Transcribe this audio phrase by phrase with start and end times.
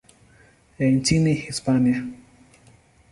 [0.79, 2.07] ya nchini Hispania.